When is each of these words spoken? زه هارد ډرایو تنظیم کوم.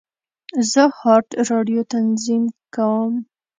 زه 0.71 0.83
هارد 0.99 1.29
ډرایو 1.45 1.83
تنظیم 1.93 2.43
کوم. 2.75 3.13